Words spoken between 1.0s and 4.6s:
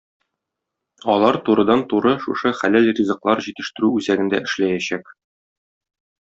Алар турыдан-туры шушы хәләл ризыклар җитештерү үзәгендә